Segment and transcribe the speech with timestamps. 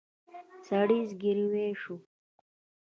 [0.67, 1.95] سړي زګېروی شو.